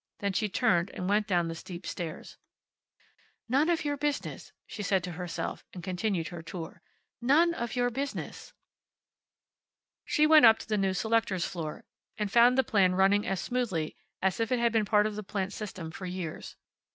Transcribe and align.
Then 0.17 0.33
she 0.33 0.49
turned 0.49 0.89
and 0.95 1.07
went 1.07 1.27
down 1.27 1.47
the 1.47 1.53
steep 1.53 1.85
stairs. 1.85 2.37
"None 3.47 3.69
of 3.69 3.85
your 3.85 3.97
business," 3.97 4.51
she 4.65 4.81
said 4.81 5.03
to 5.03 5.11
herself, 5.11 5.63
and 5.75 5.83
continued 5.83 6.29
her 6.29 6.41
tour. 6.41 6.81
"None 7.21 7.53
of 7.53 7.75
your 7.75 7.91
business." 7.91 8.51
She 10.03 10.25
went 10.25 10.47
up 10.47 10.57
to 10.57 10.67
the 10.67 10.75
new 10.75 10.95
selectors' 10.95 11.45
floor, 11.45 11.85
and 12.17 12.31
found 12.31 12.57
the 12.57 12.63
plan 12.63 12.95
running 12.95 13.27
as 13.27 13.39
smoothly 13.41 13.95
as 14.23 14.39
if 14.39 14.51
it 14.51 14.57
had 14.57 14.71
been 14.73 14.85
part 14.85 15.05
of 15.05 15.15
the 15.15 15.21
plant's 15.21 15.55
system 15.55 15.91
for 15.91 16.07
years. 16.07 16.55